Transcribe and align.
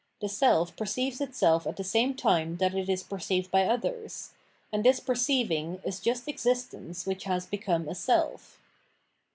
The 0.19 0.29
seK 0.29 0.75
perceives 0.77 1.21
itself 1.21 1.67
at 1.67 1.77
the 1.77 1.83
same 1.83 2.15
time 2.15 2.57
that 2.57 2.73
it 2.73 2.89
is 2.89 3.03
perceived 3.03 3.51
by 3.51 3.65
others: 3.67 4.31
and 4.73 4.83
this 4.83 4.99
perceiving 4.99 5.79
is 5.85 5.99
just 5.99 6.27
existence 6.27 7.05
which 7.05 7.25
has 7.25 7.45
become 7.45 7.87
a 7.87 7.93
self. 7.93 8.59